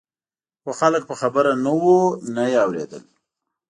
خو 0.61 0.71
خلک 0.79 1.01
په 1.09 1.15
خبره 1.21 1.51
نه 1.65 1.71
وو 1.81 1.97
نه 2.35 2.43
یې 2.51 2.57
اورېدل. 2.65 3.03